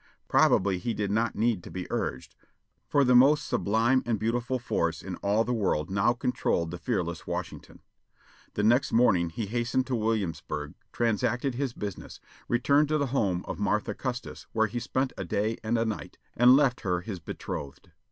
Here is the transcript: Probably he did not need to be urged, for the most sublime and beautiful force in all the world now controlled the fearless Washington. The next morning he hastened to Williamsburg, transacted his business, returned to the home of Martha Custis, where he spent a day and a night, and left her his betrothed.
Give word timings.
Probably 0.27 0.79
he 0.79 0.95
did 0.95 1.11
not 1.11 1.35
need 1.35 1.61
to 1.63 1.69
be 1.69 1.85
urged, 1.91 2.35
for 2.87 3.03
the 3.03 3.13
most 3.15 3.45
sublime 3.45 4.01
and 4.03 4.17
beautiful 4.17 4.57
force 4.57 5.03
in 5.03 5.15
all 5.17 5.43
the 5.43 5.53
world 5.53 5.91
now 5.91 6.11
controlled 6.13 6.71
the 6.71 6.79
fearless 6.79 7.27
Washington. 7.27 7.83
The 8.55 8.63
next 8.63 8.91
morning 8.91 9.29
he 9.29 9.45
hastened 9.45 9.85
to 9.85 9.95
Williamsburg, 9.95 10.73
transacted 10.91 11.53
his 11.53 11.73
business, 11.73 12.19
returned 12.47 12.87
to 12.87 12.97
the 12.97 13.07
home 13.13 13.45
of 13.47 13.59
Martha 13.59 13.93
Custis, 13.93 14.47
where 14.53 14.65
he 14.65 14.79
spent 14.79 15.13
a 15.19 15.23
day 15.23 15.59
and 15.63 15.77
a 15.77 15.85
night, 15.85 16.17
and 16.35 16.55
left 16.55 16.81
her 16.81 17.01
his 17.01 17.19
betrothed. 17.19 17.91